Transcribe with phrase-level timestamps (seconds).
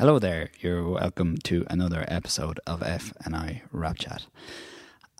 [0.00, 4.24] Hello there, you're welcome to another episode of F and I Rap Chat.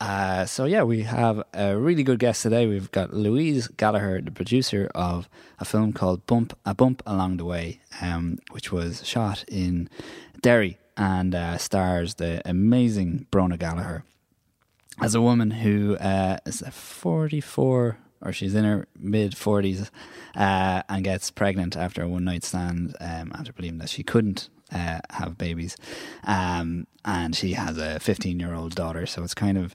[0.01, 2.67] Uh, so yeah, we have a really good guest today.
[2.67, 7.45] We've got Louise Gallagher, the producer of a film called Bump a Bump Along the
[7.45, 9.91] Way, um, which was shot in
[10.41, 14.05] Derry and uh, stars the amazing Bronagh Gallagher
[14.99, 19.91] as a woman who uh, is 44 or she's in her mid 40s
[20.35, 24.49] uh, and gets pregnant after a one night stand um, after believing that she couldn't
[24.73, 25.77] uh, have babies.
[26.25, 29.07] Um, and she has a 15 year old daughter.
[29.07, 29.75] So it's kind of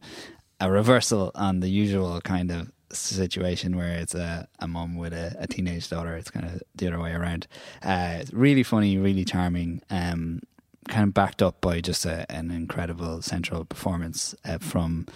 [0.60, 5.36] a reversal on the usual kind of situation where it's a, a mum with a,
[5.40, 6.16] a teenage daughter.
[6.16, 7.48] It's kind of the other way around.
[7.84, 9.82] Uh, it's really funny, really charming.
[9.90, 10.42] Um,
[10.88, 15.08] kind of backed up by just a, an incredible central performance uh, from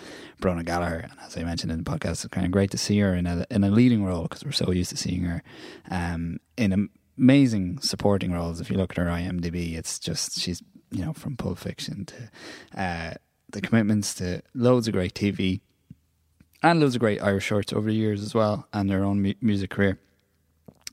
[0.41, 0.97] Bronagh Gallagher.
[0.97, 3.27] And as I mentioned in the podcast, it's kind of great to see her in
[3.27, 5.43] a in a leading role because we're so used to seeing her
[5.91, 6.89] um, in
[7.19, 8.61] amazing supporting roles.
[8.61, 12.81] If you look at her IMDb, it's just she's you know from Pulp Fiction to
[12.81, 13.13] uh,
[13.49, 15.61] The Commitments to loads of great TV
[16.63, 19.33] and loads of great Irish shorts over the years as well, and her own mu-
[19.41, 19.99] music career.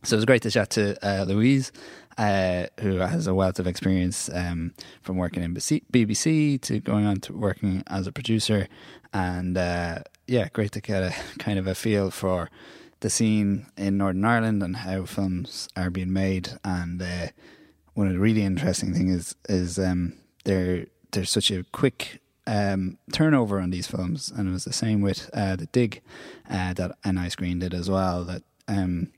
[0.05, 1.73] So it was great to chat to uh, Louise
[2.19, 7.21] uh, who has a wealth of experience um, from working in BBC to going on
[7.21, 8.69] to working as a producer.
[9.13, 12.51] And uh, yeah, great to get a kind of a feel for
[13.01, 16.51] the scene in Northern Ireland and how films are being made.
[16.65, 17.29] And uh,
[17.95, 22.99] one of the really interesting things is is um, there there's such a quick um,
[23.13, 26.03] turnover on these films, and it was the same with uh, the Dig
[26.49, 28.25] uh, that NI Screen did as well.
[28.25, 29.13] That um,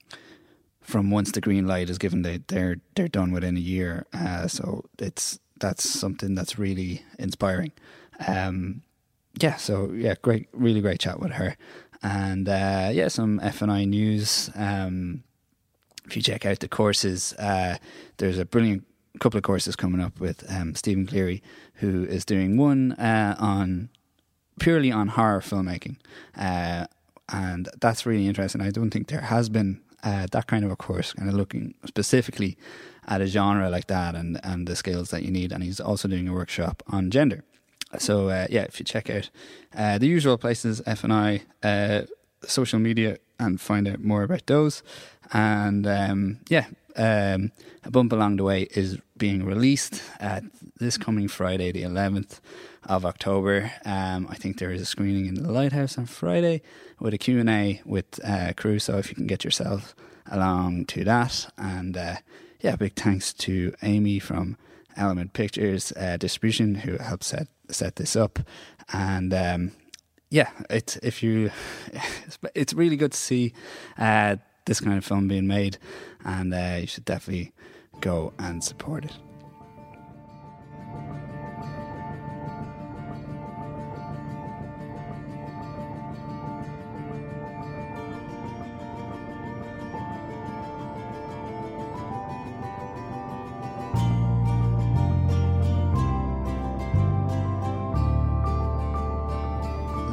[0.80, 4.06] from once the green light is given, they they're they're done within a year.
[4.12, 7.72] Uh, so it's that's something that's really inspiring.
[8.26, 8.82] Um,
[9.40, 11.56] yeah, so yeah, great, really great chat with her,
[12.02, 14.50] and uh, yeah, some F and I news.
[14.54, 15.24] Um,
[16.06, 17.76] if you check out the courses, uh,
[18.16, 18.86] there's a brilliant
[19.20, 21.42] couple of courses coming up with um, Stephen Cleary,
[21.74, 23.90] who is doing one uh, on
[24.58, 25.96] purely on horror filmmaking,
[26.36, 26.86] uh,
[27.28, 28.60] and that's really interesting.
[28.60, 31.74] I don't think there has been uh, that kind of a course, kind of looking
[31.84, 32.56] specifically
[33.06, 35.52] at a genre like that and, and the skills that you need.
[35.52, 37.44] And he's also doing a workshop on gender.
[37.98, 39.30] So uh, yeah, if you check out
[39.76, 42.02] uh, the usual places, F and I, uh,
[42.42, 44.82] social media, and find out more about those.
[45.32, 46.66] And um, yeah,
[46.96, 47.52] um,
[47.84, 50.42] a bump along the way is being released at
[50.78, 52.40] this coming Friday, the eleventh
[52.84, 53.72] of October.
[53.84, 56.62] Um, I think there is a screening in the Lighthouse on Friday
[57.00, 58.78] with a Q and A with uh, crew.
[58.78, 59.94] So if you can get yourself
[60.30, 62.16] along to that, and uh,
[62.60, 64.56] yeah, big thanks to Amy from
[64.96, 68.38] Element Pictures uh, Distribution who helped set set this up,
[68.92, 69.32] and.
[69.32, 69.72] Um,
[70.30, 71.50] yeah, it's if you,
[72.26, 73.54] it's, it's really good to see
[73.96, 74.36] uh,
[74.66, 75.78] this kind of film being made,
[76.24, 77.52] and uh, you should definitely
[78.00, 79.27] go and support it.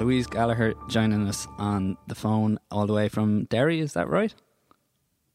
[0.06, 3.80] Louise Gallagher joining us on the phone all the way from Derry.
[3.80, 4.32] Is that right?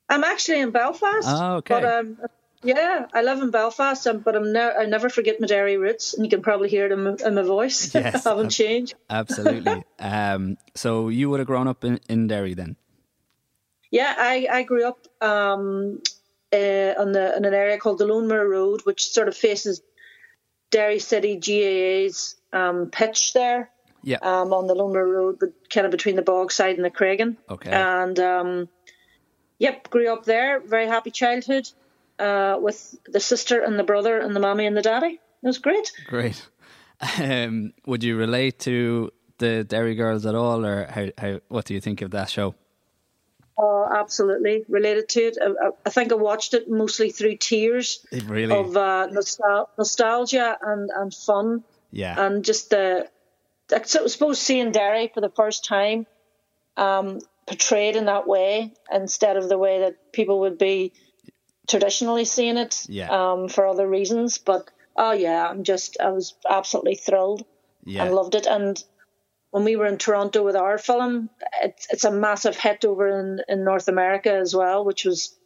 [0.08, 1.26] I'm actually in Belfast.
[1.26, 1.74] Oh, okay.
[1.74, 2.18] But um,
[2.62, 6.14] yeah, I live in Belfast, um, but I'm ne- I never forget my Derry roots,
[6.14, 7.92] and you can probably hear it in my, in my voice.
[7.94, 8.94] Yes, I haven't ab- changed.
[9.10, 9.82] absolutely.
[9.98, 12.76] um, so you would have grown up in, in Derry then?
[13.90, 16.00] Yeah, I, I grew up um,
[16.52, 19.82] uh, on the in an area called the Lone Moor Road, which sort of faces
[20.70, 23.70] Derry City GAA's um, pitch there
[24.02, 24.18] yeah.
[24.22, 27.36] um, on the Lone Moor Road, but kind of between the Bogside and the Creggan.
[27.48, 27.70] Okay.
[27.70, 28.68] And um,
[29.58, 30.60] yep, grew up there.
[30.60, 31.68] Very happy childhood
[32.18, 35.20] uh, with the sister and the brother and the mommy and the daddy.
[35.42, 35.92] It was great.
[36.06, 36.46] Great.
[37.18, 41.72] Um, would you relate to the Derry Girls at all, or how, how, what do
[41.72, 42.54] you think of that show?
[43.58, 45.38] Oh, absolutely related to it.
[45.40, 48.54] I, I think I watched it mostly through tears really?
[48.54, 51.64] of uh, nostal- nostalgia and, and fun.
[51.90, 53.08] Yeah, and just the
[53.72, 56.06] I suppose seeing Derry for the first time
[56.76, 60.92] um, portrayed in that way instead of the way that people would be
[61.68, 63.08] traditionally seeing it yeah.
[63.10, 64.38] um, for other reasons.
[64.38, 67.44] But oh yeah, I'm just I was absolutely thrilled
[67.84, 68.04] yeah.
[68.04, 68.46] and loved it.
[68.46, 68.82] And
[69.50, 71.30] when we were in Toronto with our film,
[71.62, 75.36] it's it's a massive hit over in, in North America as well, which was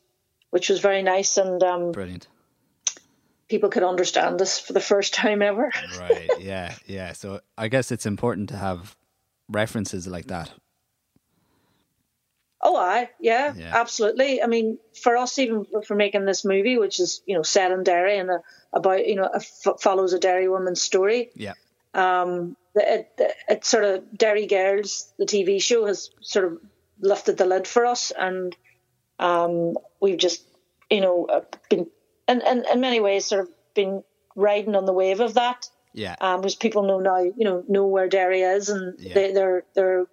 [0.50, 2.29] which was very nice and um, brilliant
[3.49, 5.70] people could understand this for the first time ever.
[5.99, 6.31] right.
[6.38, 6.75] Yeah.
[6.87, 7.12] Yeah.
[7.12, 8.96] So I guess it's important to have
[9.49, 10.50] references like that.
[12.67, 14.43] Oh, I yeah, yeah, absolutely.
[14.43, 17.82] I mean, for us, even for making this movie, which is you know set in
[17.82, 18.41] Derry and a,
[18.73, 21.31] about you know f- follows a Derry woman's story.
[21.35, 21.52] Yeah.
[21.93, 26.58] Um, it, it, it sort of Derry Girls, the TV show, has sort of
[27.00, 28.56] lifted the lid for us, and
[29.19, 30.43] um, we've just
[30.88, 31.87] you know uh, been
[32.29, 34.03] in, in in many ways sort of been
[34.37, 35.69] riding on the wave of that.
[35.93, 36.17] Yeah.
[36.21, 39.15] Um, because people know now, you know, know where Derry is, and yeah.
[39.15, 40.06] they, they're they're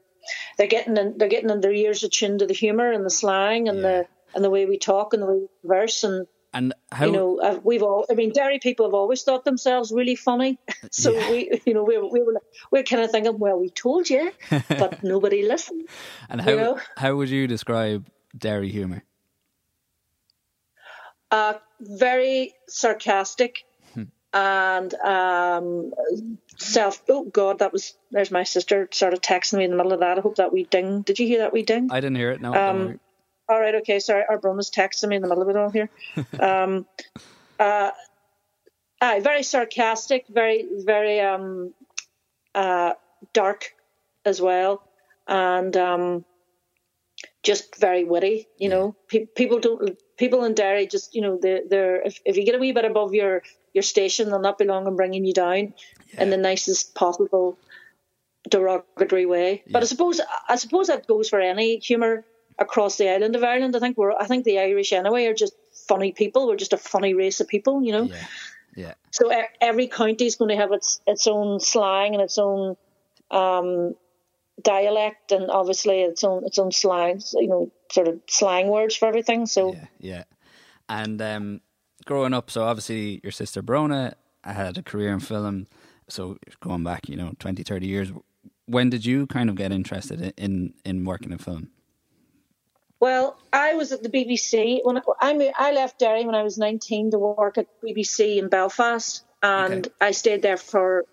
[0.58, 3.68] they're getting in, they're getting in their ears attuned to the humour and the slang
[3.68, 3.84] and yeah.
[3.84, 7.12] the and the way we talk and the way we verse and and how you
[7.12, 10.60] know uh, we've all I mean Derry people have always thought themselves really funny
[10.92, 11.31] so yeah.
[11.31, 12.42] we you know we we were
[12.72, 14.31] we're kind of thinking well we told you
[14.69, 15.88] but nobody listened
[16.30, 16.80] and how you know?
[16.98, 18.07] how would you describe
[18.38, 19.04] Derry humour
[21.31, 24.04] uh very sarcastic hmm.
[24.33, 25.94] and um
[26.57, 27.01] self.
[27.10, 27.94] Oh God, that was.
[28.12, 30.18] There's my sister sort of texting me in the middle of that.
[30.18, 31.01] I hope that we ding.
[31.01, 31.89] Did you hear that we ding?
[31.92, 32.42] I didn't hear it.
[32.42, 32.54] No.
[32.54, 33.00] Um,
[33.50, 33.75] all right.
[33.75, 34.00] Okay.
[34.00, 34.24] Sorry.
[34.30, 35.89] Our brother was texting me in the middle of it all here.
[36.39, 36.86] um,
[37.60, 37.92] uh,
[39.01, 41.74] aye, very sarcastic, very, very um,
[42.56, 42.94] uh,
[43.33, 43.74] dark
[44.25, 44.83] as well,
[45.28, 46.25] and um,
[47.44, 48.48] just very witty.
[48.57, 49.98] You know, Pe- people don't.
[50.21, 52.85] People in Derry just, you know, they're, they're if, if you get a wee bit
[52.85, 53.41] above your
[53.73, 55.73] your station, they'll not be long in bringing you down
[56.13, 56.21] yeah.
[56.21, 57.57] in the nicest possible
[58.47, 59.63] derogatory way.
[59.65, 59.71] Yeah.
[59.73, 62.23] But I suppose I suppose that goes for any humour
[62.59, 63.75] across the island of Ireland.
[63.75, 65.56] I think we're I think the Irish anyway are just
[65.88, 66.47] funny people.
[66.47, 68.03] We're just a funny race of people, you know.
[68.03, 68.27] Yeah.
[68.75, 68.94] Yeah.
[69.09, 72.77] So every county is going to have its its own slang and its own
[73.31, 73.95] um,
[74.63, 77.34] dialect, and obviously its own its own slangs.
[77.38, 79.46] You know, sort of slang words for everything.
[79.46, 80.24] So yeah, yeah.
[80.90, 81.62] And um,
[82.06, 84.13] growing up, so obviously your sister Bronagh
[84.44, 85.68] had a career in film
[86.12, 88.12] so going back, you know, 20, 30 years,
[88.66, 91.69] when did you kind of get interested in in working in film?
[93.00, 97.12] Well, I was at the BBC when I, I left Derry when I was 19
[97.12, 99.96] to work at BBC in Belfast, and okay.
[100.00, 101.06] I stayed there for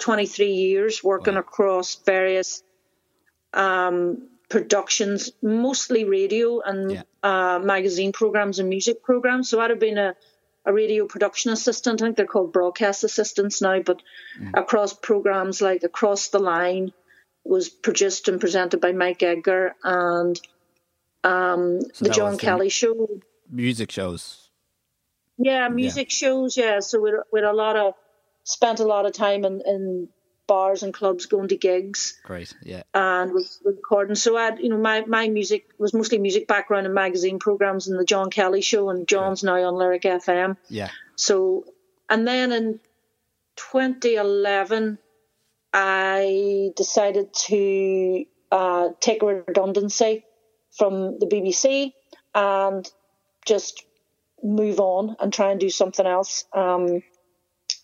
[0.00, 1.40] 23 years working wow.
[1.40, 2.62] across various
[3.52, 7.02] um, productions, mostly radio and yeah.
[7.22, 9.48] uh, magazine programs and music programs.
[9.48, 10.14] So I'd have been a
[10.64, 12.00] a radio production assistant.
[12.00, 14.00] I think they're called broadcast assistants now, but
[14.40, 14.50] mm.
[14.54, 16.92] across programs like Across the Line
[17.44, 20.40] was produced and presented by Mike Edgar and
[21.24, 23.08] um, so the John Kelly show.
[23.50, 24.50] Music shows.
[25.38, 26.14] Yeah, music yeah.
[26.14, 26.56] shows.
[26.56, 27.94] Yeah, so we with a lot of
[28.44, 30.08] spent a lot of time in, in
[30.46, 32.18] bars and clubs, going to gigs.
[32.24, 32.82] Great, yeah.
[32.94, 34.14] And was recording.
[34.14, 37.98] So I, you know, my my music was mostly music background and magazine programs and
[37.98, 40.56] the John Kelly show, and John's now on Lyric FM.
[40.68, 40.90] Yeah.
[41.16, 41.64] So,
[42.08, 42.80] and then in
[43.56, 44.98] 2011,
[45.72, 50.24] I decided to uh, take a redundancy
[50.76, 51.92] from the BBC
[52.34, 52.90] and
[53.44, 53.84] just
[54.42, 56.44] move on and try and do something else.
[56.52, 57.02] Um,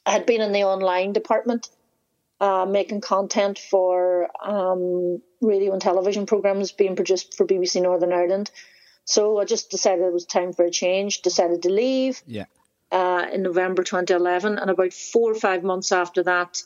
[0.04, 1.68] I had been in the online department
[2.40, 8.50] uh, making content for um, radio and television programs being produced for BBC Northern Ireland.
[9.04, 12.44] So I just decided it was time for a change, decided to leave yeah.
[12.92, 14.58] uh, in November 2011.
[14.58, 16.62] And about four or five months after that,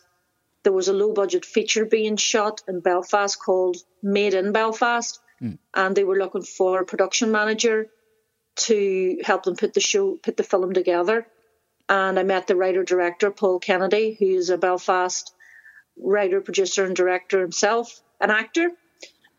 [0.64, 5.20] there was a low budget feature being shot in Belfast called Made in Belfast.
[5.40, 5.58] Mm.
[5.74, 7.88] And they were looking for a production manager
[8.54, 11.26] to help them put the show, put the film together.
[11.88, 15.32] And I met the writer director, Paul Kennedy, who is a Belfast
[15.96, 18.70] writer, producer, and director himself, an actor.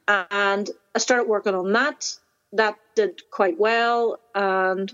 [0.08, 2.18] And I started working on that.
[2.54, 4.92] That did quite well, and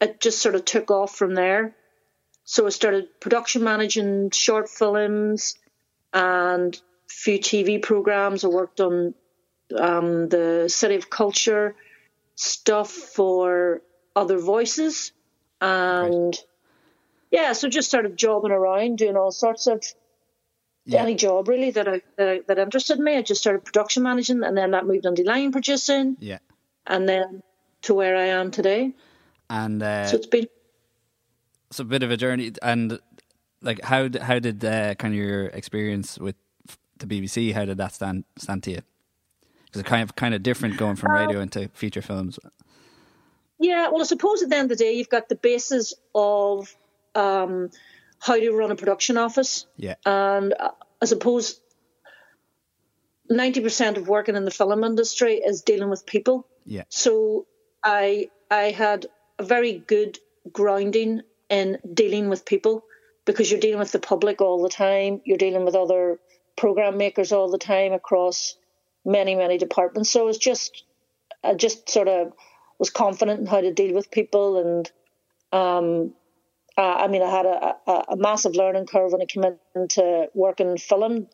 [0.00, 1.74] it just sort of took off from there.
[2.44, 5.56] So I started production managing short films
[6.12, 8.44] and a few TV programs.
[8.44, 9.14] I worked on
[9.78, 11.74] um, the City of Culture
[12.34, 13.82] stuff for
[14.16, 15.12] other voices,
[15.60, 16.44] and right.
[17.30, 19.84] yeah, so just started jobbing around doing all sorts of
[20.84, 21.02] yeah.
[21.02, 23.16] any job really that I, that that interested me.
[23.16, 26.16] I just started production managing, and then that moved on to line producing.
[26.20, 26.38] Yeah,
[26.86, 27.42] and then
[27.82, 28.92] to where I am today.
[29.50, 30.46] And uh, so it's been
[31.70, 32.52] it's a bit of a journey.
[32.62, 32.98] And
[33.60, 36.36] like, how how did uh, kind of your experience with
[36.98, 37.52] the BBC?
[37.52, 38.80] How did that stand stand to you?
[39.66, 42.38] Because it's kind of kind of different going from radio uh, into feature films.
[43.58, 46.74] Yeah, well, I suppose at the end of the day, you've got the basis of
[47.14, 47.70] um,
[48.22, 49.66] how to run a production office.
[49.76, 49.96] Yeah.
[50.06, 50.54] And
[51.00, 51.60] I suppose
[53.28, 56.46] 90% of working in the film industry is dealing with people.
[56.64, 56.84] Yeah.
[56.88, 57.46] So
[57.82, 59.06] I I had
[59.40, 60.20] a very good
[60.52, 62.84] grounding in dealing with people
[63.24, 66.20] because you're dealing with the public all the time, you're dealing with other
[66.56, 68.56] program makers all the time across
[69.04, 70.10] many many departments.
[70.10, 70.84] So it's just
[71.42, 72.32] I just sort of
[72.78, 74.92] was confident in how to deal with people and
[75.52, 76.14] um,
[76.76, 80.28] uh, I mean, I had a, a, a, massive learning curve when I came into
[80.32, 81.28] working in film,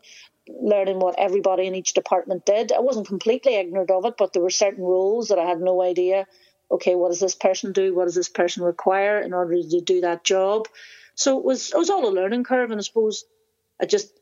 [0.49, 2.73] learning what everybody in each department did.
[2.73, 5.81] I wasn't completely ignorant of it, but there were certain rules that I had no
[5.81, 6.27] idea.
[6.71, 7.95] Okay, what does this person do?
[7.95, 10.67] What does this person require in order to do that job?
[11.15, 13.25] So it was it was all a learning curve, and I suppose
[13.81, 14.13] I just,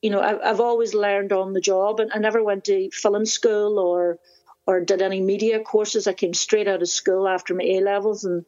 [0.00, 3.26] you know, I, I've always learned on the job, and I never went to film
[3.26, 4.18] school or
[4.64, 6.06] or did any media courses.
[6.06, 8.44] I came straight out of school after my A levels, and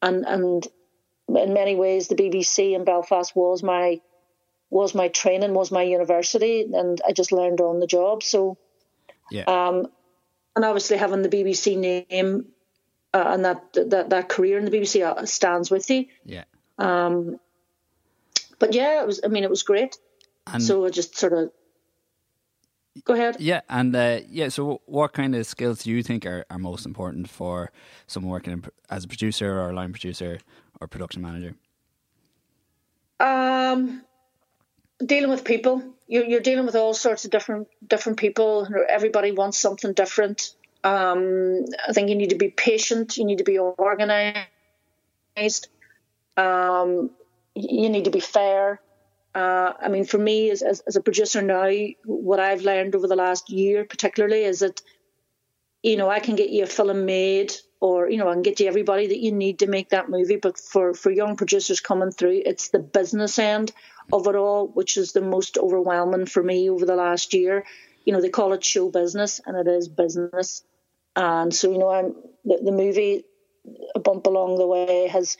[0.00, 0.66] and and
[1.28, 4.00] in many ways, the BBC in Belfast was my
[4.70, 8.22] was my training, was my university, and I just learned on the job.
[8.22, 8.56] So,
[9.30, 9.44] yeah.
[9.44, 9.88] Um,
[10.56, 12.46] and obviously having the BBC name
[13.14, 16.06] uh, and that, that that career in the BBC uh, stands with you.
[16.24, 16.44] Yeah.
[16.78, 17.38] Um,
[18.58, 19.20] but yeah, it was.
[19.24, 19.98] I mean, it was great.
[20.46, 21.52] And so I just sort of
[23.04, 23.36] Go ahead.
[23.38, 24.48] Yeah, and uh, yeah.
[24.48, 27.72] So, what kind of skills do you think are, are most important for
[28.06, 30.40] someone working in, as a producer or a line producer
[30.80, 31.54] or production manager?
[33.18, 34.02] Um,
[35.04, 35.82] dealing with people.
[36.06, 38.68] You're, you're dealing with all sorts of different different people.
[38.88, 40.54] Everybody wants something different.
[40.84, 43.16] Um, I think you need to be patient.
[43.16, 44.48] You need to be organized.
[46.36, 47.10] Um,
[47.54, 48.80] you need to be fair.
[49.34, 51.70] Uh, I mean, for me, as, as, as a producer now,
[52.04, 54.82] what I've learned over the last year, particularly, is that
[55.82, 58.60] you know I can get you a film made, or you know I can get
[58.60, 60.36] you everybody that you need to make that movie.
[60.36, 63.72] But for for young producers coming through, it's the business end
[64.12, 67.64] of it all, which is the most overwhelming for me over the last year.
[68.04, 70.62] You know, they call it show business, and it is business.
[71.14, 73.24] And so, you know, I'm the, the movie,
[73.94, 75.36] a bump along the way, has,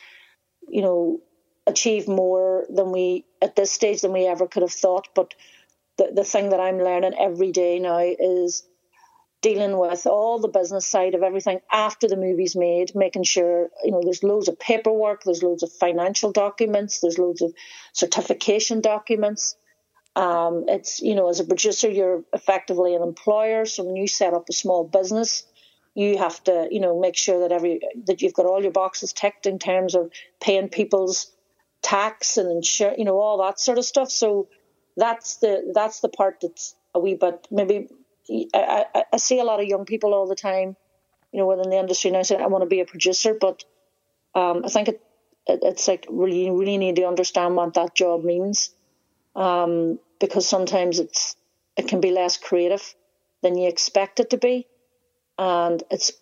[0.68, 1.20] you know,
[1.66, 5.08] achieved more than we at this stage than we ever could have thought.
[5.14, 5.34] But
[5.98, 8.64] the the thing that I'm learning every day now is
[9.42, 13.90] dealing with all the business side of everything after the movie's made, making sure, you
[13.90, 17.52] know, there's loads of paperwork, there's loads of financial documents, there's loads of
[17.92, 19.56] certification documents.
[20.14, 23.64] Um, it's, you know, as a producer, you're effectively an employer.
[23.64, 25.44] So when you set up a small business,
[25.94, 29.12] you have to, you know, make sure that every, that you've got all your boxes
[29.12, 31.32] ticked in terms of paying people's
[31.82, 34.10] tax and insure, you know, all that sort of stuff.
[34.10, 34.48] So
[34.96, 37.88] that's the that's the part that's a wee bit maybe.
[38.54, 40.76] I, I, see a lot of young people all the time,
[41.32, 43.64] you know, within the industry now saying I want to be a producer, but
[44.34, 45.02] um, I think it,
[45.46, 48.70] it, it's like really really need to understand what that job means,
[49.34, 51.34] um, because sometimes it's
[51.76, 52.94] it can be less creative
[53.42, 54.66] than you expect it to be,
[55.36, 56.12] and it's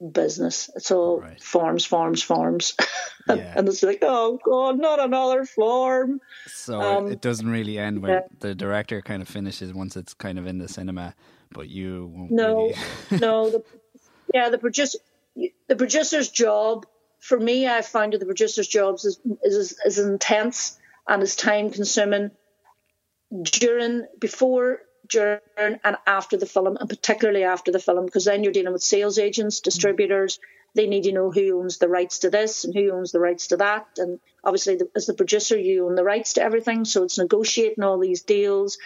[0.00, 0.70] business.
[0.74, 1.42] It's all right.
[1.42, 2.74] forms, forms, forms.
[3.28, 3.52] Yeah.
[3.54, 6.20] and it's like, oh God, not another form.
[6.46, 8.20] So um, it doesn't really end when yeah.
[8.40, 11.14] the director kind of finishes once it's kind of in the cinema,
[11.52, 12.32] but you won't.
[12.32, 12.72] No,
[13.10, 13.20] really...
[13.20, 13.50] no.
[13.50, 13.64] The,
[14.34, 14.98] yeah, the producer,
[15.36, 16.86] the producer's job
[17.20, 21.70] for me, I find that the producer's jobs is, is is intense and is time
[21.70, 22.30] consuming
[23.42, 24.80] during before
[25.10, 28.82] during and after the film, and particularly after the film, because then you're dealing with
[28.82, 30.38] sales agents, distributors.
[30.74, 33.48] They need to know who owns the rights to this and who owns the rights
[33.48, 33.88] to that.
[33.98, 36.84] And obviously, the, as the producer, you own the rights to everything.
[36.84, 38.78] So it's negotiating all these deals,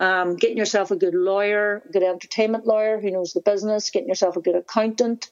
[0.00, 4.08] um, getting yourself a good lawyer, a good entertainment lawyer who knows the business, getting
[4.08, 5.30] yourself a good accountant,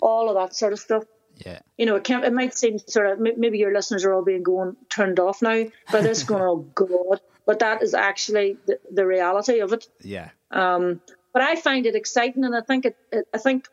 [0.00, 1.04] all of that sort of stuff.
[1.38, 1.58] Yeah.
[1.76, 4.44] You know, it, can, it might seem sort of maybe your listeners are all being
[4.44, 9.06] going turned off now by this, going, "Oh God," but that is actually the, the
[9.06, 9.86] reality of it.
[10.00, 10.30] Yeah.
[10.50, 11.00] Um,
[11.32, 13.68] but I find it exciting, and I think it, it, I think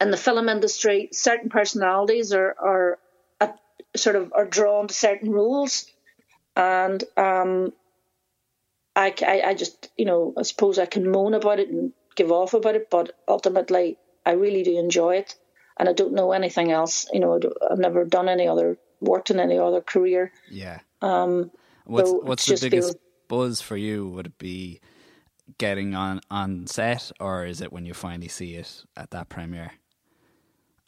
[0.00, 2.98] in the film industry, certain personalities are are
[3.40, 3.52] uh,
[3.96, 5.86] sort of are drawn to certain roles,
[6.54, 7.72] and um,
[8.94, 12.30] I, I I just you know I suppose I can moan about it and give
[12.30, 15.34] off about it, but ultimately I really do enjoy it,
[15.76, 17.08] and I don't know anything else.
[17.12, 20.32] You know, I've never done any other worked in any other career.
[20.50, 20.78] Yeah.
[21.02, 21.50] Um,
[21.86, 22.96] What's so what's the biggest feels...
[23.28, 24.08] buzz for you?
[24.08, 24.80] Would it be
[25.58, 29.72] getting on on set, or is it when you finally see it at that premiere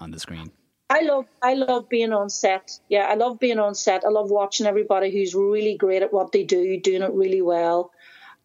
[0.01, 0.51] on the screen?
[0.91, 2.79] I love I love being on set.
[2.89, 4.05] Yeah, I love being on set.
[4.05, 7.93] I love watching everybody who's really great at what they do, doing it really well.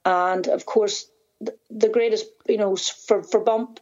[0.06, 3.80] And of course, the, the greatest, you know, for for Bump,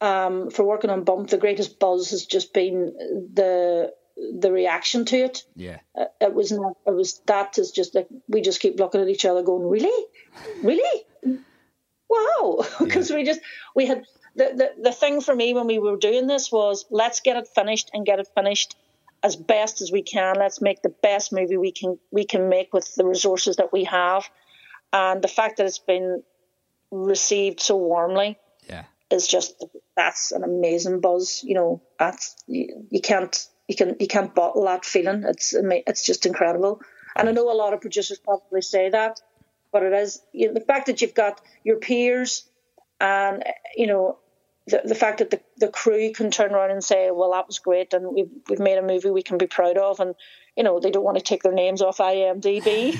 [0.00, 2.94] um, for working on Bump, the greatest buzz has just been
[3.34, 5.44] the the reaction to it.
[5.54, 6.76] Yeah, uh, it was not.
[6.86, 10.04] It was that is just like we just keep looking at each other, going, "Really,
[10.62, 11.04] really,
[12.08, 13.16] wow!" Because yeah.
[13.16, 13.40] we just
[13.74, 14.04] we had
[14.34, 17.48] the, the the thing for me when we were doing this was let's get it
[17.54, 18.76] finished and get it finished
[19.22, 20.36] as best as we can.
[20.38, 23.84] Let's make the best movie we can we can make with the resources that we
[23.84, 24.28] have,
[24.92, 26.22] and the fact that it's been
[26.90, 28.84] received so warmly Yeah.
[29.10, 29.64] is just
[29.96, 31.42] that's an amazing buzz.
[31.44, 35.24] You know, that's you, you can't you can you can't bottle that feeling.
[35.24, 36.80] It's it's just incredible.
[37.14, 39.20] And I know a lot of producers probably say that,
[39.72, 42.48] but it is you know, the fact that you've got your peers
[43.00, 43.42] and
[43.76, 44.18] you know
[44.66, 47.60] the, the fact that the, the crew can turn around and say, well, that was
[47.60, 50.14] great, and we've, we've made a movie we can be proud of, and
[50.56, 52.96] you know they don't want to take their names off IMDb.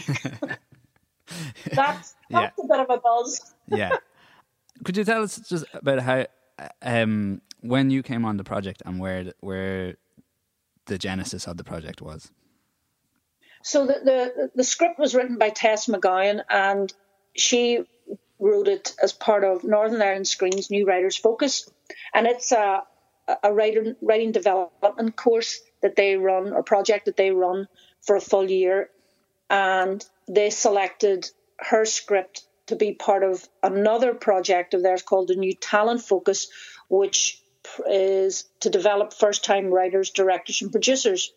[1.73, 2.41] that's Yeah.
[2.41, 3.55] that's a bit of a buzz.
[3.69, 3.97] yeah.
[4.85, 6.27] Could you tell us just about how
[6.83, 9.97] um when you came on the project and where where
[10.87, 12.31] the genesis of the project was?
[13.63, 16.93] So the, the the script was written by Tess McGowan, and
[17.35, 17.85] she
[18.39, 21.69] wrote it as part of Northern Ireland Screen's New Writers Focus,
[22.15, 22.83] and it's a
[23.43, 27.67] a writing writing development course that they run or project that they run
[28.03, 28.89] for a full year,
[29.51, 31.29] and they selected
[31.59, 36.49] her script to be part of another project of theirs called the New Talent Focus,
[36.89, 37.41] which
[37.89, 41.33] is to develop first time writers, directors, and producers.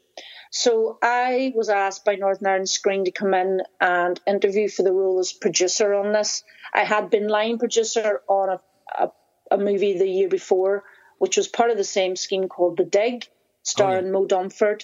[0.51, 4.91] So I was asked by Northern Ireland Screen to come in and interview for the
[4.91, 6.43] role as producer on this.
[6.73, 9.11] I had been line producer on a, a,
[9.51, 10.83] a movie the year before,
[11.19, 13.27] which was part of the same scheme called The Dig,
[13.63, 14.11] starring Oh, yeah.
[14.11, 14.83] Moe Dunford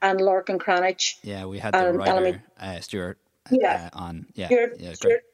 [0.00, 1.18] and Lorcan Cranitch.
[1.22, 3.18] Yeah, we had the Um, writer uh, Stuart
[3.50, 3.90] Yeah.
[3.92, 4.26] uh, on.
[4.34, 4.92] Yeah, Stuart, yeah.
[4.94, 5.24] Stuart,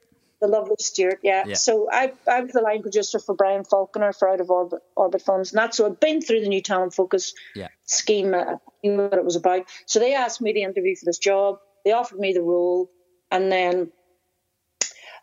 [0.41, 1.45] the lovely Stuart, yeah.
[1.47, 1.55] Yeah.
[1.55, 5.23] So I, I was the line producer for Brian Falconer for Out of Orbit, Orbit
[5.23, 5.75] Films, and that.
[5.75, 7.69] So I'd been through the New Talent Focus Yeah.
[7.85, 9.67] scheme, uh, I knew what it was about.
[9.87, 11.59] So they asked me to interview for this job.
[11.85, 12.91] They offered me the role,
[13.31, 13.91] and then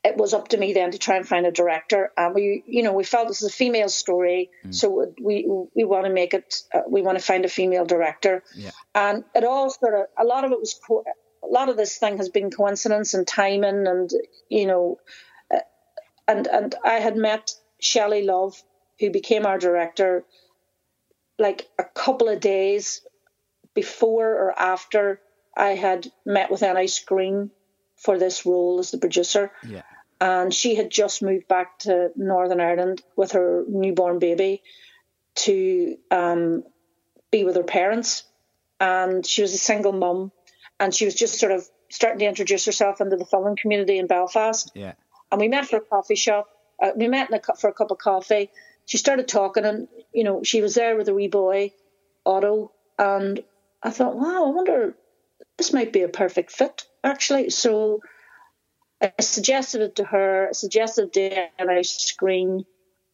[0.04, 2.12] it was up to me then to try and find a director.
[2.18, 6.06] And we, you know, we felt this is a female story, so we we want
[6.06, 6.62] to make it.
[6.74, 8.72] Uh, we want to find a female director, Yeah.
[8.94, 11.04] and it all sort of a lot of it was co-
[11.48, 14.10] a lot of this thing has been coincidence and timing, and
[14.50, 15.00] you know,
[15.54, 15.60] uh,
[16.28, 18.62] and and I had met Shelly Love,
[19.00, 20.24] who became our director,
[21.38, 23.02] like a couple of days
[23.74, 25.20] before or after
[25.56, 27.52] I had met with NI Screen
[27.98, 29.84] for this role as the producer Yeah.
[30.20, 34.62] and she had just moved back to Northern Ireland with her newborn baby
[35.36, 36.64] to um,
[37.32, 38.24] be with her parents.
[38.80, 40.32] And she was a single mum,
[40.80, 44.08] and she was just sort of starting to introduce herself into the filming community in
[44.08, 44.72] Belfast.
[44.76, 44.94] Yeah.
[45.32, 46.50] And we met for a coffee shop.
[46.82, 48.50] Uh, we met in a, for a cup of coffee.
[48.86, 51.72] She started talking, and you know, she was there with a wee boy,
[52.26, 53.44] Otto, and
[53.82, 54.96] I thought, wow, I wonder,
[55.58, 57.50] this might be a perfect fit, actually.
[57.50, 58.02] So
[59.02, 62.66] I suggested it to her, I suggested it to NI Screen.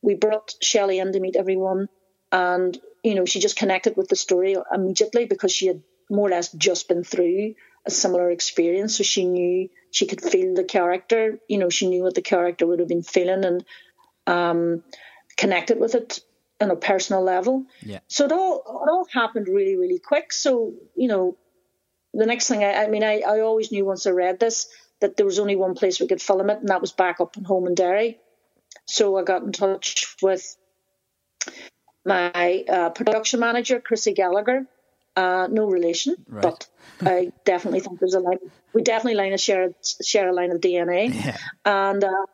[0.01, 1.87] We brought Shelly in to meet everyone,
[2.31, 6.31] and you know, she just connected with the story immediately because she had more or
[6.31, 11.39] less just been through a similar experience, so she knew she could feel the character.
[11.47, 13.65] You know, she knew what the character would have been feeling and
[14.27, 14.83] um,
[15.37, 16.19] connected with it
[16.59, 17.65] on a personal level.
[17.81, 17.99] Yeah.
[18.07, 20.31] So it all it all happened really, really quick.
[20.31, 21.37] So you know,
[22.13, 24.67] the next thing I, I mean, I, I always knew once I read this
[24.99, 27.35] that there was only one place we could film it, and that was back up
[27.35, 28.19] in Home and Derry.
[28.85, 30.55] So I got in touch with
[32.05, 34.67] my uh, production manager, Chrissy Gallagher.
[35.15, 36.41] Uh, no relation, Right.
[36.41, 36.67] but
[37.01, 38.37] I definitely think there's a line.
[38.73, 39.69] We definitely line a share
[40.03, 41.37] share a line of DNA Yeah.
[41.65, 42.25] and uh,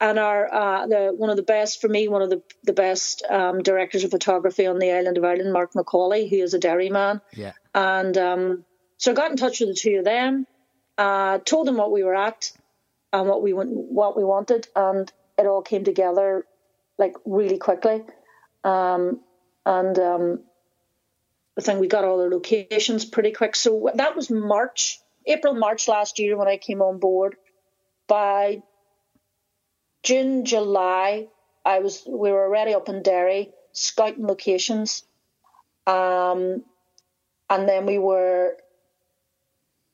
[0.00, 3.22] and our uh, the one of the best for me, one of the the best
[3.28, 6.88] um, directors of photography on the island of Ireland, Mark Macaulay, who is a Derry
[6.88, 7.52] man, Yeah.
[7.74, 8.64] and um,
[8.96, 10.46] so I got in touch with the two of them,
[10.96, 12.50] uh, told them what we were at
[13.12, 16.46] and what we want, what we wanted, and it all came together
[16.98, 18.02] like really quickly,
[18.64, 19.20] um,
[19.66, 20.40] and um,
[21.58, 23.56] I think we got all the locations pretty quick.
[23.56, 27.36] So that was March, April, March last year when I came on board.
[28.08, 28.62] By
[30.02, 31.28] June, July,
[31.64, 35.02] I was we were already up in Derry scouting locations,
[35.86, 36.62] um,
[37.50, 38.56] and then we were.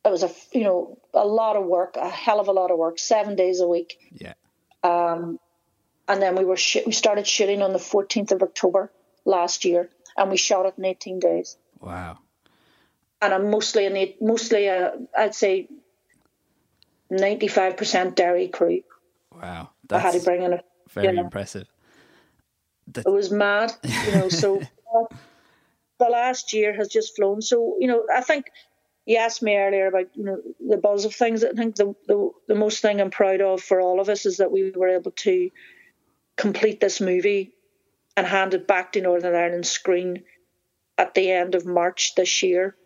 [0.05, 2.77] It was a you know a lot of work, a hell of a lot of
[2.79, 4.35] work, seven days a week, Yeah.
[4.83, 5.39] um,
[6.09, 8.91] and then we were sh- we started shooting on the fourteenth of October
[9.25, 11.57] last year, and we shot it in eighteen days.
[11.81, 12.19] Wow.
[13.21, 15.69] And I'm mostly eight, mostly a I'd say
[17.11, 18.83] ninety five percent Derry crew.
[19.35, 19.71] Wow.
[19.91, 21.21] I had to bring in a very yeah.
[21.21, 21.69] impressive.
[22.95, 24.29] it was mad, you know.
[24.29, 25.17] So uh,
[25.99, 27.43] the last year has just flown.
[27.43, 28.47] So you know, I think
[29.07, 31.45] you asked me earlier about you know the buzz of things.
[31.45, 34.39] I think the the, the most thing I'm proud of for all of us is
[34.39, 35.51] that we were able to
[36.37, 37.53] complete this movie
[38.17, 40.25] and handed back to Northern Ireland Screen
[40.99, 42.77] at the end of March this year.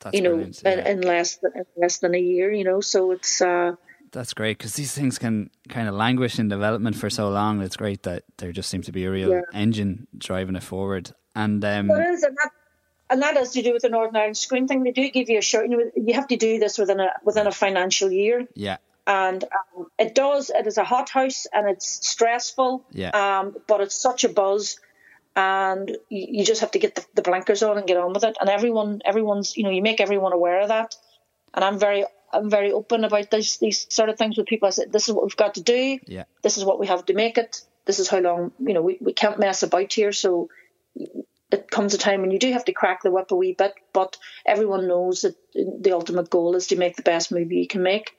[0.00, 0.88] That's you know, in, yeah.
[0.88, 2.52] in less than in less than a year.
[2.52, 3.72] You know, so it's uh,
[4.12, 7.60] that's great because these things can kind of languish in development for so long.
[7.62, 9.40] It's great that there just seems to be a real yeah.
[9.52, 11.12] engine driving it forward.
[11.34, 12.50] And um, well, and that,
[13.10, 14.84] and that has to do with the Northern Ireland Screen thing.
[14.84, 15.68] They do give you a short.
[15.68, 18.46] You, know, you have to do this within a within a financial year.
[18.54, 18.76] Yeah.
[19.06, 20.50] And um, it does.
[20.50, 22.84] It is a hothouse, and it's stressful.
[22.90, 23.10] Yeah.
[23.10, 24.78] Um, but it's such a buzz
[25.36, 28.24] and you, you just have to get the, the, blinkers on and get on with
[28.24, 28.36] it.
[28.40, 30.94] And everyone, everyone's, you know, you make everyone aware of that.
[31.52, 34.68] And I'm very, I'm very open about this, these sort of things with people.
[34.68, 35.98] I said, this is what we've got to do.
[36.06, 36.24] Yeah.
[36.42, 37.62] This is what we have to make it.
[37.84, 40.12] This is how long, you know, we, we can't mess about here.
[40.12, 40.50] So
[41.50, 43.74] it comes a time when you do have to crack the whip a wee bit,
[43.92, 47.82] but everyone knows that the ultimate goal is to make the best movie you can
[47.82, 48.16] make.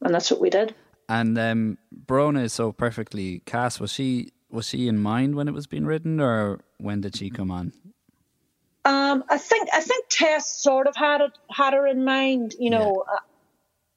[0.00, 0.74] And that's what we did.
[1.08, 3.80] And um, Bronagh is so perfectly cast.
[3.80, 7.30] Was she was she in mind when it was being written, or when did she
[7.30, 7.72] come on?
[8.84, 12.54] Um, I think I think Tess sort of had it had her in mind.
[12.58, 13.14] You know, yeah.
[13.14, 13.20] uh,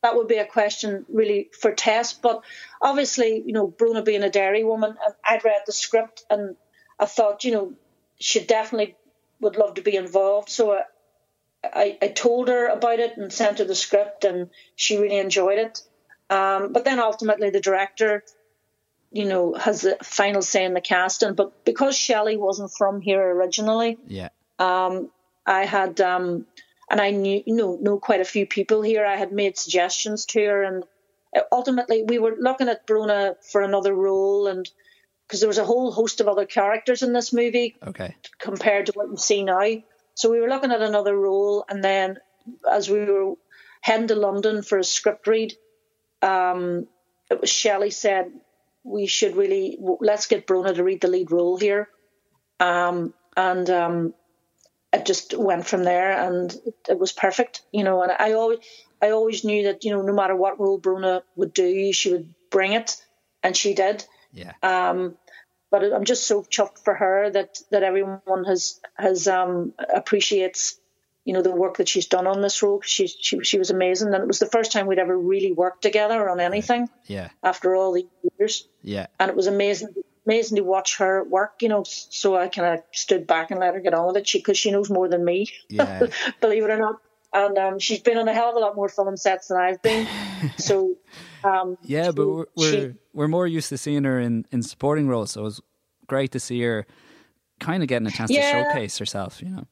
[0.03, 2.13] that would be a question really for Tess.
[2.13, 2.43] But
[2.81, 6.55] obviously, you know, Bronagh being a Derry woman, I'd read the script and
[6.99, 7.73] I thought, you know,
[8.19, 8.95] she definitely
[9.39, 10.49] would love to be involved.
[10.49, 10.83] So I,
[11.63, 15.59] I, I told her about it and sent her the script, and she really enjoyed
[15.59, 15.81] it.
[16.31, 18.23] Um, but then ultimately, the director
[19.11, 21.33] you know, has the final say in the casting.
[21.33, 25.11] But because Shelly wasn't from here originally, yeah, um,
[25.45, 26.45] I had, um,
[26.89, 29.05] and I knew, you know, know quite a few people here.
[29.05, 30.83] I had made suggestions to her, and
[31.51, 34.69] ultimately we were looking at Bronagh for another role, and
[35.27, 38.93] because there was a whole host of other characters in this movie, okay, compared to
[38.93, 39.83] what you see now.
[40.13, 42.17] So we were looking at another role, and then
[42.69, 43.33] as we were
[43.81, 45.53] heading to London for a script read,
[46.21, 46.87] um,
[47.43, 48.31] Shelly said
[48.83, 51.87] we should really let's get Bronagh to read the lead role here.
[52.59, 54.13] Um, and um,
[54.93, 58.03] it just went from there, and it, it, was perfect, you know.
[58.03, 58.59] And I always,
[59.01, 62.33] I always knew that you know, no matter what role Bronagh would do, she would
[62.49, 62.97] bring it,
[63.41, 64.05] and she did.
[64.33, 64.53] Yeah.
[64.61, 65.17] Um,
[65.71, 70.77] but I'm just so chuffed for her that that everyone has has um appreciates
[71.25, 72.81] you know the work that she's done on this role.
[72.81, 75.81] She she she was amazing, and it was the first time we'd ever really worked
[75.83, 76.89] together on anything.
[77.05, 77.29] Yeah.
[77.43, 78.05] After all these
[78.39, 78.67] years.
[78.81, 79.07] Yeah.
[79.19, 79.89] And it was amazing,
[80.25, 81.61] amazing to watch her work.
[81.61, 84.27] You know, so I kind of stood back and let her get on with it.
[84.27, 85.47] She because she knows more than me.
[85.69, 86.07] Yeah.
[86.41, 86.95] believe it or not.
[87.33, 89.81] And um, she's been on a hell of a lot more film sets than I've
[89.81, 90.07] been.
[90.57, 90.95] so.
[91.43, 94.63] Um, yeah, she, but we're we're, she, we're more used to seeing her in in
[94.63, 95.61] supporting roles, so it was
[96.07, 96.85] great to see her
[97.59, 98.63] kind of getting a chance yeah.
[98.63, 99.41] to showcase herself.
[99.41, 99.67] You know.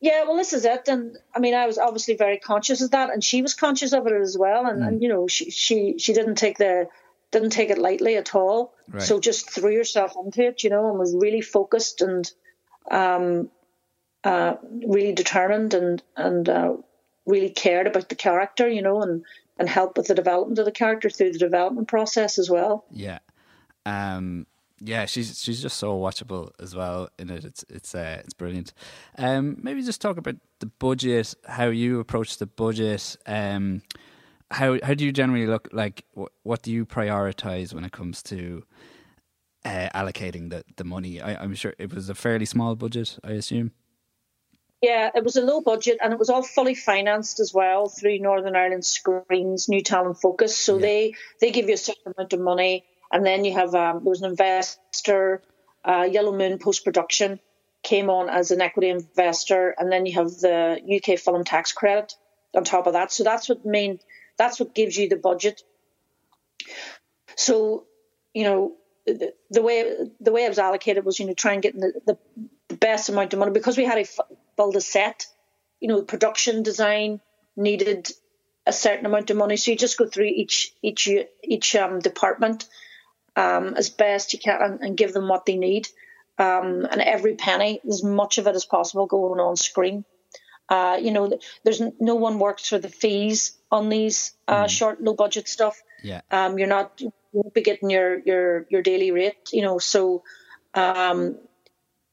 [0.00, 3.12] Yeah, well, this is it, and I mean, I was obviously very conscious of that,
[3.12, 4.86] and she was conscious of it as well, and, mm.
[4.86, 6.88] and you know, she she she didn't take the
[7.30, 8.74] didn't take it lightly at all.
[8.88, 9.02] Right.
[9.02, 12.30] So just threw herself into it, you know, and was really focused and
[12.90, 13.50] um,
[14.24, 14.54] uh,
[14.86, 16.74] really determined and and uh,
[17.26, 19.24] really cared about the character, you know, and
[19.58, 22.84] and helped with the development of the character through the development process as well.
[22.90, 23.18] Yeah.
[23.84, 24.46] Um,
[24.80, 27.44] yeah, she's she's just so watchable as well in it.
[27.44, 28.72] It's it's uh, it's brilliant.
[29.16, 33.16] Um, maybe just talk about the budget, how you approach the budget.
[33.26, 33.82] Um,
[34.50, 36.04] how how do you generally look like?
[36.14, 38.64] What, what do you prioritize when it comes to
[39.64, 41.20] uh, allocating the the money?
[41.20, 43.18] I, I'm sure it was a fairly small budget.
[43.24, 43.72] I assume.
[44.80, 48.20] Yeah, it was a low budget and it was all fully financed as well through
[48.20, 50.56] Northern Ireland Screens, New Talent Focus.
[50.56, 50.82] So yeah.
[50.82, 54.10] they they give you a certain amount of money and then you have um, there
[54.10, 55.42] was an investor,
[55.84, 57.40] uh, Yellowmoon Post Production
[57.82, 62.14] came on as an equity investor, and then you have the UK film tax credit
[62.54, 63.12] on top of that.
[63.12, 64.00] So that's what main
[64.36, 65.62] that's what gives you the budget.
[67.36, 67.84] So
[68.34, 68.72] you know
[69.06, 71.92] the, the way the way it was allocated was you know try and get the,
[72.06, 72.18] the,
[72.76, 74.24] best amount of money because we had to
[74.56, 75.26] build a set.
[75.80, 77.20] You know, production design
[77.56, 78.10] needed
[78.66, 81.08] a certain amount of money, so you just go through each each
[81.42, 82.68] each um, department
[83.38, 85.88] um, as best you can and, and, give them what they need.
[86.38, 90.04] Um, and every penny, as much of it as possible, going on screen.
[90.68, 94.68] Uh, you know, there's no one works for the fees on these uh, mm.
[94.68, 95.80] short, low budget stuff.
[96.02, 96.20] Yeah.
[96.30, 100.22] Um, you're not, you won't be getting your, your, your daily rate, you know, so,
[100.74, 101.38] um,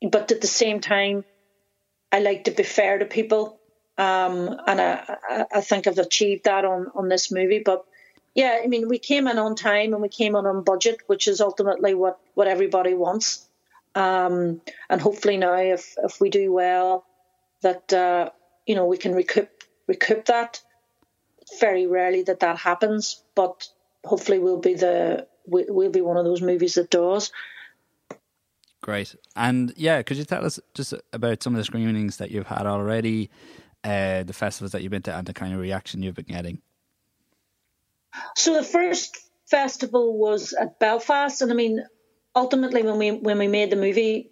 [0.01, 1.25] but at the same time,
[2.11, 3.59] I like to be fair to people.
[3.97, 7.85] Um, and I, I think I've achieved that on, on this movie, but
[8.35, 11.27] yeah, I mean, we came in on time and we came in on budget, which
[11.27, 13.47] is ultimately what, what everybody wants.
[13.95, 17.05] Um, and hopefully now, if, if we do well,
[17.61, 18.29] that, uh,
[18.67, 19.49] you know, we can recoup,
[19.87, 20.61] recoup that.
[21.59, 23.67] very rarely that that happens, but
[24.03, 27.31] hopefully we'll be the, we'll be one of those movies that does.
[28.81, 29.15] Great.
[29.35, 32.65] And yeah, could you tell us just about some of the screenings that you've had
[32.65, 33.29] already,
[33.83, 36.61] uh, the festivals that you've been to, and the kind of reaction you've been getting?
[38.35, 41.85] So the first festival was at Belfast, and I mean,
[42.35, 44.31] ultimately when we when we made the movie,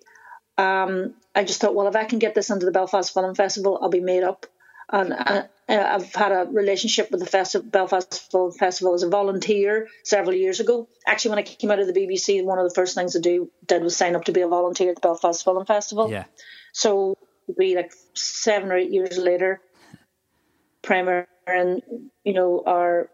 [0.57, 3.79] um, I just thought, well, if I can get this into the Belfast Film Festival,
[3.81, 4.45] I'll be made up.
[4.91, 9.87] And I, have had a relationship with the Festi- Belfast Film Festival as a volunteer
[10.03, 10.89] several years ago.
[11.07, 13.49] Actually, when I came out of the BBC, one of the first things I do
[13.65, 16.11] did was sign up to be a volunteer at the Belfast Film Festival.
[16.11, 16.25] Yeah.
[16.73, 17.17] So
[17.57, 19.61] be like seven or eight years later,
[20.81, 21.81] primer and
[22.23, 23.09] you know our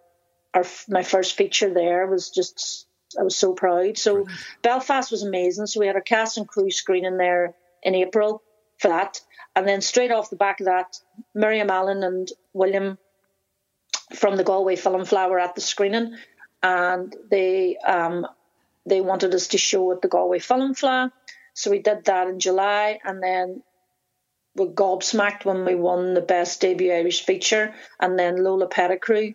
[0.59, 2.87] our my first feature there was just
[3.19, 3.97] I was so proud.
[3.97, 4.27] So
[4.61, 5.65] Belfast was amazing.
[5.65, 8.43] So we had our cast and crew screening there in April
[8.77, 9.21] for that.
[9.55, 10.97] And then straight off the back of that,
[11.33, 12.97] Miriam Allen and William
[14.15, 16.15] from the Galway Film Fleadh at the screening,
[16.63, 18.27] and they um,
[18.85, 21.11] they wanted us to show at the Galway Film Fleadh.
[21.53, 23.63] So we did that in July, and then
[24.55, 29.33] we gobsmacked when we won the best debut Irish feature, and then Lola Petticrew,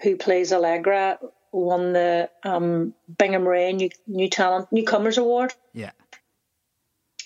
[0.00, 1.18] who plays Allegra,
[1.52, 5.54] won the um, Bingham Ray New, New Talent Newcomers Award.
[5.72, 5.92] Yeah.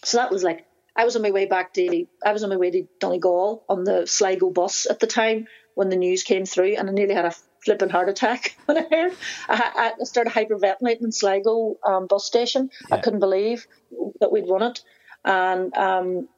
[0.05, 2.57] So that was like I was on my way back to I was on my
[2.57, 6.77] way to Donegal on the Sligo bus at the time when the news came through,
[6.77, 9.17] and I nearly had a flipping heart attack when I heard.
[9.49, 12.71] I, I started hyperventilating in Sligo um, bus station.
[12.89, 12.97] Yeah.
[12.97, 13.67] I couldn't believe
[14.21, 14.83] that we'd won it,
[15.25, 16.29] and um,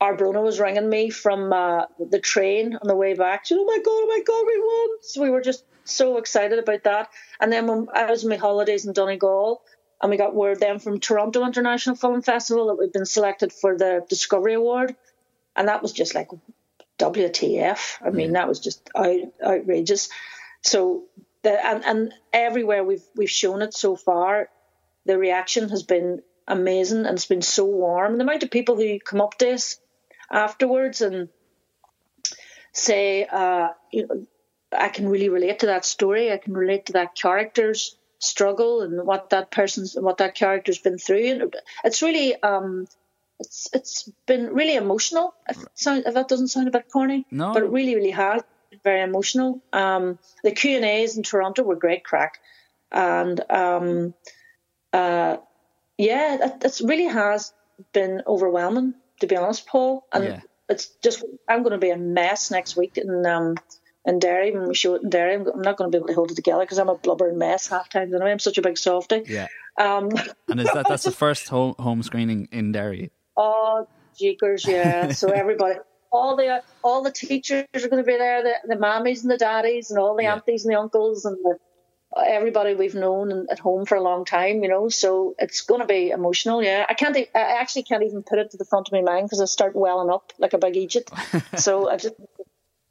[0.00, 3.46] our Bronagh was ringing me from uh, the train on the way back.
[3.46, 5.02] She, oh my god, oh my god, we won!
[5.02, 7.08] So we were just so excited about that.
[7.40, 9.62] And then when I was on my holidays in Donegal,
[10.00, 13.76] and we got word then from Toronto International Film Festival that we'd been selected for
[13.76, 14.94] the Discovery Award,
[15.56, 16.28] and that was just like
[16.98, 17.96] WTF.
[18.00, 18.40] I mean, yeah.
[18.40, 20.08] that was just out, outrageous.
[20.62, 21.04] So
[21.42, 24.48] the and, and everywhere we've we've shown it so far,
[25.06, 28.16] the reaction has been amazing and it's been so warm.
[28.16, 29.78] The amount of people who come up to us
[30.30, 31.28] afterwards and
[32.72, 34.26] say, uh, you know,
[34.72, 36.32] I can really relate to that story.
[36.32, 40.98] I can relate to that character's struggle and what that person's what that character's been
[40.98, 41.24] through.
[41.26, 42.86] And it's really um,
[43.40, 45.34] it's it's been really emotional.
[45.48, 48.42] If, sound, if that doesn't sound a bit corny, no, but it really really has
[48.84, 49.62] very emotional.
[49.72, 52.38] Um, the Q and A's in Toronto were great crack,
[52.92, 54.14] and um,
[54.92, 55.38] uh,
[55.96, 57.52] yeah, it, it really has
[57.92, 60.06] been overwhelming to be honest, Paul.
[60.12, 60.40] And yeah.
[60.68, 63.56] it's just I'm going to be a mess next week in um,
[64.04, 65.34] in Derry when we show it in Derry.
[65.34, 67.68] I'm, not going to be able to hold it together because I'm a blubbering mess
[67.68, 68.32] half times anyway.
[68.32, 69.22] I'm such a big softy.
[69.26, 69.48] Yeah.
[69.78, 70.10] Um,
[70.48, 73.10] and is that that's the first home, home screening in Derry?
[73.36, 73.86] Oh,
[74.18, 75.12] jeekers, yeah.
[75.12, 75.78] so everybody.
[76.10, 79.36] All the all the teachers are going to be there, the, the mammies and the
[79.36, 80.32] daddies, and all the yeah.
[80.32, 81.58] aunties and the uncles, and the
[82.26, 84.88] everybody we've known at home for a long time, you know.
[84.88, 86.62] So it's going to be emotional.
[86.62, 87.16] Yeah, I can't.
[87.16, 89.74] I actually can't even put it to the front of my mind because I start
[89.74, 91.12] welling up like a big Egypt.
[91.56, 92.14] so I just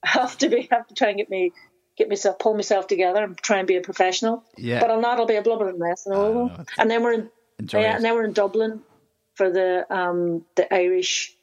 [0.03, 1.51] have to be have to try and get me
[1.97, 4.43] get myself pull myself together and try and be a professional.
[4.57, 4.79] Yeah.
[4.79, 5.19] But I'll not.
[5.19, 6.05] I'll be a blubbering mess.
[6.05, 6.49] Know?
[6.49, 7.29] Uh, and then we're in.
[7.59, 8.81] Yeah, and then we're in Dublin
[9.33, 11.35] for the um the Irish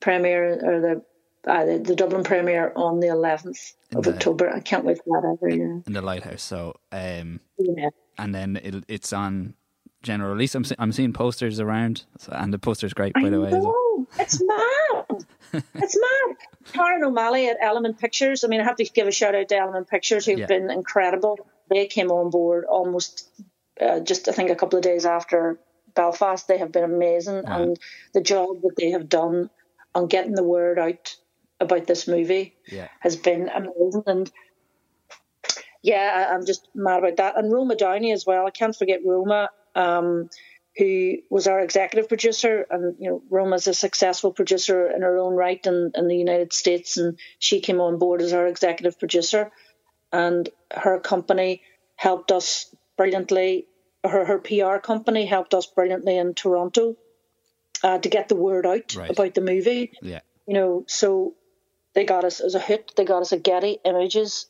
[0.00, 1.02] premiere or the
[1.46, 4.50] uh, the, the, Dublin premiere on the 11th of the, October.
[4.50, 5.38] I can't wait for that.
[5.48, 5.80] Yeah.
[5.86, 6.42] In the Lighthouse.
[6.42, 7.90] So, um, yeah.
[8.18, 9.54] And then it, it's on
[10.02, 10.54] general release.
[10.54, 13.50] I'm, I'm seeing posters around, so, and the poster's great, by I the way.
[13.50, 14.06] Know.
[14.18, 15.24] It's mad.
[15.74, 16.36] it's mad.
[16.72, 18.42] Karen O'Malley at Element Pictures.
[18.42, 20.46] I mean, I have to give a shout out to Element Pictures, who've yeah.
[20.46, 21.46] been incredible.
[21.70, 23.28] They came on board almost
[23.80, 25.58] uh, just, I think, a couple of days after
[25.94, 26.48] Belfast.
[26.48, 27.58] They have been amazing, yeah.
[27.58, 27.78] and
[28.14, 29.50] the job that they have done
[29.94, 31.16] on getting the word out
[31.60, 32.88] about this movie yeah.
[33.00, 34.02] has been amazing.
[34.06, 34.30] And
[35.82, 37.38] yeah, I'm just mad about that.
[37.38, 38.46] And Roma Downey as well.
[38.46, 40.28] I can't forget Roma, um,
[40.76, 42.66] who was our executive producer.
[42.70, 46.52] And, you know, Roma's a successful producer in her own right in, in the United
[46.52, 46.96] States.
[46.98, 49.50] And she came on board as our executive producer.
[50.12, 51.62] And her company
[51.94, 53.66] helped us brilliantly.
[54.04, 56.96] Her, her PR company helped us brilliantly in Toronto
[57.82, 59.10] uh, to get the word out right.
[59.10, 59.92] about the movie.
[60.02, 60.20] Yeah.
[60.46, 61.34] You know, so
[61.96, 62.92] they got us as a hit.
[62.94, 64.46] They got us a Getty Images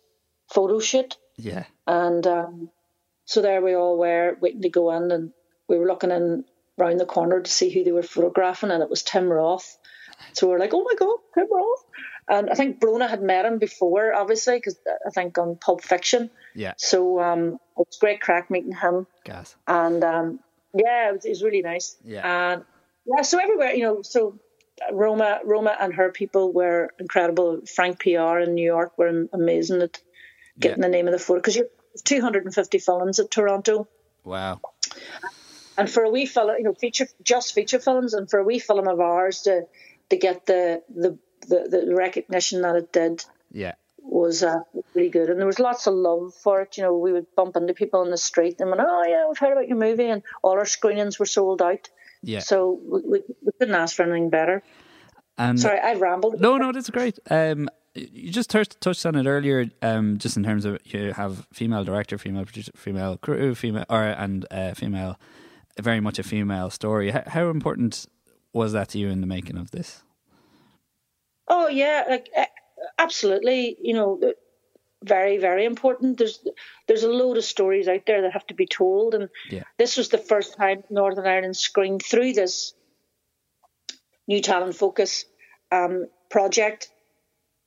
[0.52, 1.16] photo shoot.
[1.36, 1.64] Yeah.
[1.86, 2.70] And um,
[3.24, 5.32] so there we all were waiting to go in, and
[5.68, 6.44] we were looking in
[6.76, 9.78] round the corner to see who they were photographing, and it was Tim Roth.
[10.32, 11.84] So we are like, oh my god, Tim Roth!
[12.28, 16.30] And I think Bronagh had met him before, obviously, because I think on Pulp Fiction.
[16.52, 16.72] Yeah.
[16.78, 19.06] So um, it was great crack meeting him.
[19.24, 19.54] Gas.
[19.68, 20.40] And um,
[20.74, 21.96] yeah, it was, it was really nice.
[22.04, 22.52] Yeah.
[22.54, 22.64] And
[23.06, 24.40] yeah, so everywhere, you know, so
[24.92, 27.62] Roma, Roma and her people were incredible.
[27.66, 30.00] Frank PR in New York were amazing at
[30.58, 30.88] getting yeah.
[30.88, 31.68] the name of the photo because you're
[32.04, 33.88] 250 films at Toronto.
[34.24, 34.60] Wow.
[35.78, 38.58] And for a wee film, you know, feature just feature films, and for a wee
[38.58, 39.66] film of ours to
[40.10, 44.60] to get the the the, the recognition that it did, yeah, was uh,
[44.94, 46.78] really good, and there was lots of love for it.
[46.78, 49.38] You know, we would bump into people in the street and went, "Oh yeah, we've
[49.38, 51.90] heard about your movie," and all our screenings were sold out.
[52.22, 52.40] Yeah.
[52.40, 54.62] So we, we, we couldn't ask for anything better.
[55.38, 56.40] And Sorry, I've rambled.
[56.40, 57.18] No, no, that's great.
[57.30, 61.46] Um, you just touched touched on it earlier, um, just in terms of you have
[61.52, 65.18] female director, female producer, female crew, female or and uh, female,
[65.80, 67.10] very much a female story.
[67.10, 68.06] How, how important
[68.52, 70.02] was that to you in the making of this?
[71.48, 72.28] Oh yeah, like
[72.98, 73.76] absolutely.
[73.80, 74.32] You know,
[75.06, 76.18] very very important.
[76.18, 76.38] There's
[76.86, 79.62] there's a load of stories out there that have to be told, and Yeah.
[79.78, 82.74] this was the first time Northern Ireland screened through this
[84.26, 85.24] new talent focus
[85.72, 86.90] um, project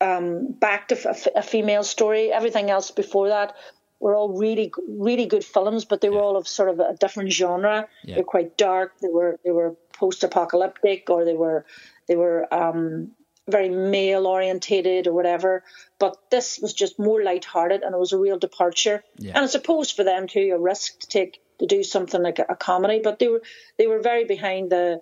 [0.02, 2.32] um, back to f- a female story.
[2.32, 3.56] Everything else before that
[4.00, 7.32] were all really really good films, but they were all of sort of a different
[7.32, 7.88] genre.
[8.04, 8.16] Yeah.
[8.16, 8.94] They're quite dark.
[9.02, 11.66] They were they were post apocalyptic, or they were
[12.08, 13.12] they were um,
[13.50, 15.64] very male orientated or whatever.
[15.98, 19.04] But this was just more light-hearted, and it was a real departure.
[19.18, 19.34] Yeah.
[19.36, 22.56] And I suppose for them too, a risk to take to do something like a,
[22.56, 23.02] comedy.
[23.04, 23.42] But they were
[23.78, 25.02] they were very behind the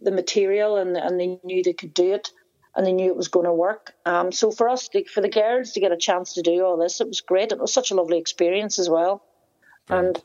[0.00, 2.30] the material, and and they knew they could do it,
[2.74, 3.94] and they knew it was going to work.
[4.04, 7.00] Um, so for us, for the girls to get a chance to do all this,
[7.00, 7.52] it was great.
[7.52, 9.22] It was such a lovely experience as well,
[9.88, 10.20] and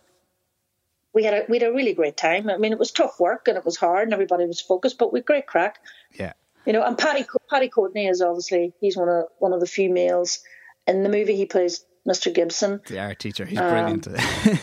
[1.17, 2.49] we had a we had a really great time.
[2.49, 5.11] I mean, it was tough work and it was hard, and everybody was focused, but
[5.11, 5.79] we had great crack.
[6.13, 6.33] Yeah,
[6.67, 9.89] You know, and Paddy Paddy Courtney is obviously he's one of one of the few
[9.89, 10.39] males
[10.85, 11.35] in the movie.
[11.35, 12.33] He plays Mr.
[12.33, 12.81] Gibson.
[12.87, 14.05] the art teacher, he's brilliant.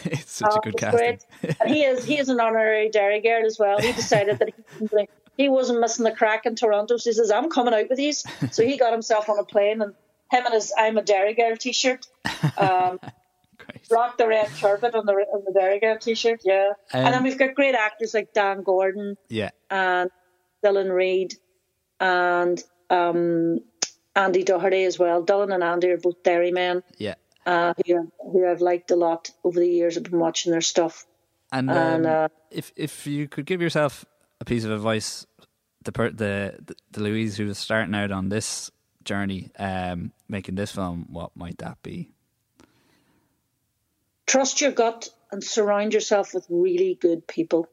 [0.05, 0.99] it's such a Oh, good casting.
[1.43, 1.57] great.
[1.61, 3.79] and he is he is an honorary Derry girl as well.
[3.81, 7.49] He decided that he, he wasn't missing the crack in Toronto, so he says, "I'm
[7.51, 9.95] coming out with these." So he got himself on a plane and
[10.31, 12.07] him and his "I'm a Derry girl" T-shirt.
[12.59, 13.01] Um,
[13.91, 16.73] rock the red carpet on the on the Derry girl T-shirt, yeah.
[16.93, 20.11] Um, and then we've got great actors like Dan Gordon Yeah, and
[20.65, 21.35] Dylan Reid
[22.01, 23.61] and um,
[24.17, 25.25] Andy Doherty as well.
[25.25, 27.15] Dylan and Andy are both Derry men yeah.
[27.47, 29.97] uh, who, who I've liked a lot over the years.
[29.97, 31.07] I've been watching their stuff.
[31.53, 34.05] And, And, um, uh, if if you could give yourself
[34.41, 35.27] a piece of advice,
[35.85, 38.71] the per, the, the the Louise who was starting out on this
[39.05, 42.11] journey, um, making this film, what might that be?
[44.27, 47.69] Trust your gut and surround yourself with really good people.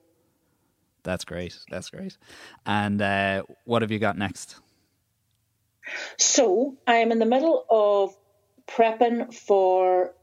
[1.03, 1.57] That's great.
[1.69, 2.17] That's great.
[2.65, 4.55] And uh, what have you got next?
[6.17, 8.15] So I am in the middle of
[8.67, 10.13] prepping for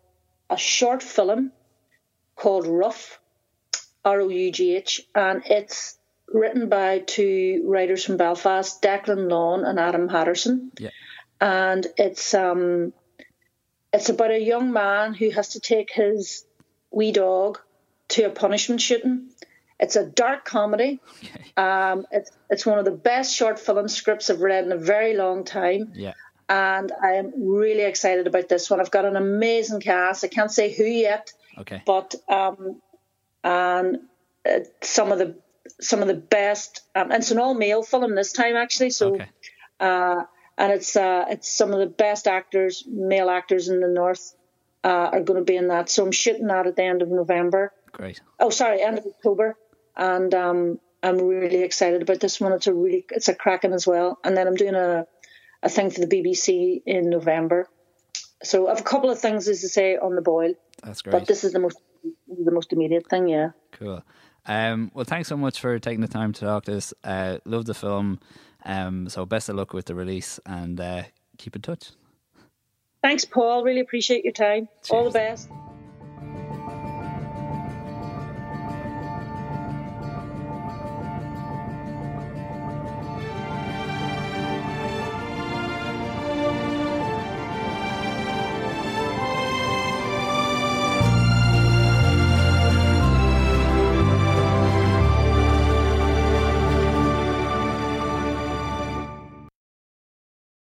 [0.48, 1.52] a short film
[2.36, 3.20] called Rough,
[4.04, 5.98] R O U G H, and it's
[6.32, 10.70] written by two writers from Belfast, Declan Lawn and Adam Patterson.
[10.78, 10.90] Yeah.
[11.40, 12.92] And it's um
[13.92, 16.44] it's about a young man who has to take his
[16.90, 17.58] wee dog
[18.08, 19.30] to a punishment shooting.
[19.80, 21.00] It's a dark comedy.
[21.24, 21.52] Okay.
[21.56, 25.16] Um, it's it's one of the best short film scripts I've read in a very
[25.16, 26.14] long time, Yeah.
[26.48, 28.80] and I am really excited about this one.
[28.80, 30.24] I've got an amazing cast.
[30.24, 31.82] I can't say who yet, Okay.
[31.86, 32.80] but um,
[33.44, 33.98] and
[34.48, 35.36] uh, some of the
[35.80, 38.90] some of the best, um, and it's an all male film this time actually.
[38.90, 39.28] So, Okay.
[39.78, 40.22] uh,
[40.56, 44.34] and it's uh, it's some of the best actors, male actors in the north,
[44.82, 45.88] uh, are going to be in that.
[45.88, 47.72] So I'm shooting that at the end of November.
[47.92, 48.20] Great.
[48.40, 49.56] Oh, sorry, end of October,
[49.98, 52.52] and um, I'm really excited about this one.
[52.52, 54.18] It's a really it's a cracking as well.
[54.24, 55.06] And then I'm doing a
[55.62, 57.68] a thing for the BBC in November.
[58.42, 61.10] So I have a couple of things, as I say, on the boil, That's great.
[61.12, 61.78] but this is the most
[62.28, 63.28] the most immediate thing.
[63.28, 63.50] Yeah.
[63.72, 64.02] Cool.
[64.46, 66.94] Um, well, thanks so much for taking the time to talk to us.
[67.04, 68.20] Uh, love the film.
[68.64, 71.02] Um, so best of luck with the release and uh,
[71.36, 71.90] keep in touch.
[73.02, 73.62] Thanks, Paul.
[73.62, 74.68] Really appreciate your time.
[74.90, 75.48] All the best.